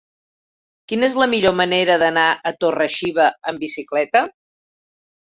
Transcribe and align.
Quina 0.91 1.05
és 1.07 1.17
la 1.25 1.27
millor 1.35 1.53
manera 1.59 1.99
d'anar 2.05 2.25
a 2.53 2.57
Torre-xiva 2.65 3.31
amb 3.53 3.67
bicicleta? 3.71 4.29